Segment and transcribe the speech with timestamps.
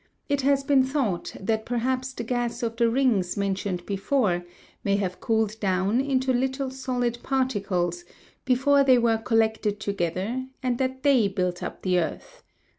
[0.29, 4.43] It has been thought that perhaps the gas of the rings mentioned before
[4.83, 8.03] may have cooled down into little solid particles
[8.43, 12.41] before they were collected together and that they built up the earth.